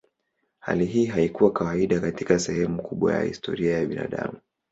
Hali 0.59 0.85
hii 0.85 1.05
haikuwa 1.05 1.51
kawaida 1.51 1.99
katika 1.99 2.39
sehemu 2.39 2.81
kubwa 2.81 3.13
ya 3.13 3.21
historia 3.23 3.77
ya 3.77 3.85
binadamu. 3.85 4.33